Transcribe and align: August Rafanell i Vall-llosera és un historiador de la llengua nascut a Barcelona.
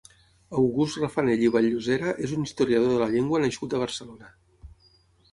August 0.59 0.95
Rafanell 1.01 1.43
i 1.43 1.49
Vall-llosera 1.55 2.13
és 2.27 2.33
un 2.37 2.47
historiador 2.47 2.93
de 2.93 3.01
la 3.01 3.09
llengua 3.11 3.41
nascut 3.43 3.75
a 3.77 3.83
Barcelona. 3.83 4.31